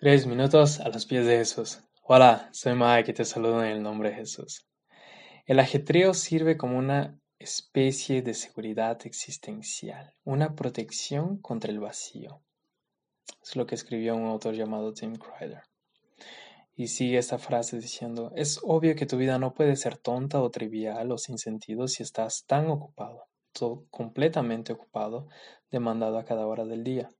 [0.00, 1.80] Tres minutos a los pies de Jesús.
[2.04, 4.64] Hola, soy Mike y te saludo en el nombre de Jesús.
[5.44, 12.44] El ajetreo sirve como una especie de seguridad existencial, una protección contra el vacío.
[13.42, 15.62] Es lo que escribió un autor llamado Tim Crider.
[16.76, 20.48] Y sigue esta frase diciendo, es obvio que tu vida no puede ser tonta o
[20.52, 25.26] trivial o sin sentido si estás tan ocupado, todo completamente ocupado,
[25.72, 27.10] demandado a cada hora del día.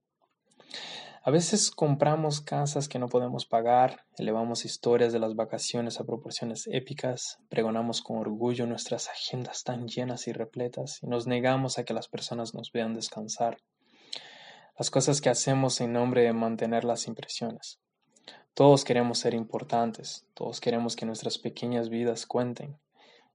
[1.21, 6.65] A veces compramos casas que no podemos pagar, elevamos historias de las vacaciones a proporciones
[6.71, 11.93] épicas, pregonamos con orgullo nuestras agendas tan llenas y repletas y nos negamos a que
[11.93, 13.57] las personas nos vean descansar.
[14.77, 17.81] Las cosas que hacemos en nombre de mantener las impresiones.
[18.53, 22.79] Todos queremos ser importantes, todos queremos que nuestras pequeñas vidas cuenten,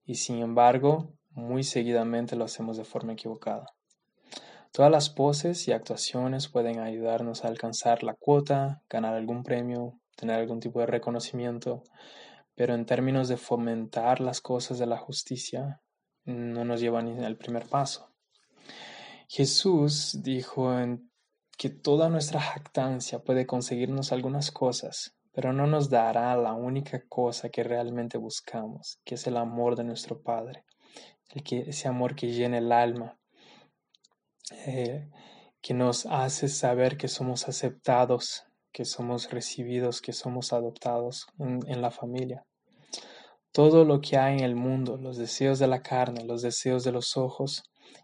[0.06, 3.66] y sin embargo, muy seguidamente lo hacemos de forma equivocada.
[4.74, 10.40] Todas las poses y actuaciones pueden ayudarnos a alcanzar la cuota, ganar algún premio, tener
[10.40, 11.84] algún tipo de reconocimiento,
[12.56, 15.80] pero en términos de fomentar las cosas de la justicia,
[16.24, 18.10] no nos llevan ni al primer paso.
[19.28, 20.68] Jesús dijo
[21.56, 27.48] que toda nuestra jactancia puede conseguirnos algunas cosas, pero no nos dará la única cosa
[27.48, 30.64] que realmente buscamos, que es el amor de nuestro Padre,
[31.28, 33.20] el que, ese amor que llena el alma,
[34.52, 35.08] eh,
[35.60, 41.90] que nos hace saber que somos aceptados, que somos recibidos, que somos adoptados en, la
[41.90, 42.44] familia.
[43.52, 46.92] Todo lo que hay en el mundo, los deseos de la carne, los deseos de
[46.92, 47.62] los ojos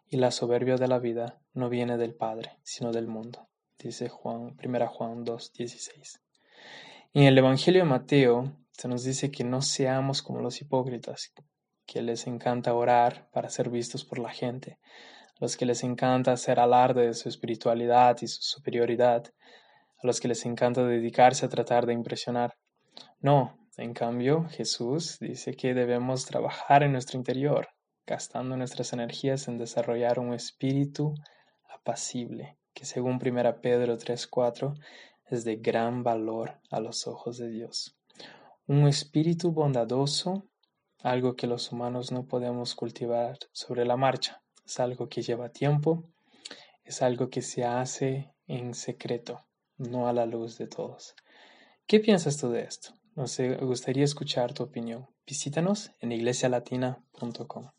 [0.09, 4.57] y la soberbia de la vida, no viene del Padre, sino del mundo, dice Juan,
[4.65, 6.21] 1 Juan 2, 16.
[7.13, 11.33] En el Evangelio de Mateo se nos dice que no seamos como los hipócritas,
[11.85, 14.79] que les encanta orar para ser vistos por la gente,
[15.41, 19.25] los que les encanta hacer alarde de su espiritualidad y su superioridad,
[19.97, 22.59] a los que les encanta dedicarse a tratar de impresionar.
[23.21, 27.69] No, en cambio, Jesús dice que debemos trabajar en nuestro interior,
[28.07, 31.15] gastando nuestras energías en desarrollar un espíritu
[31.71, 34.75] apacible, que según 1 Pedro 3:4
[35.25, 37.97] es de gran valor a los ojos de Dios.
[38.67, 40.45] Un espíritu bondadoso,
[41.03, 46.05] algo que los humanos no podemos cultivar sobre la marcha es algo que lleva tiempo,
[46.85, 49.45] es algo que se hace en secreto,
[49.79, 51.17] no a la luz de todos.
[51.89, 52.95] ¿Qué piensas tú de esto?
[53.17, 55.09] Nos gustaría escuchar tu opinión.
[55.27, 57.71] Visítanos en iglesialatina.com.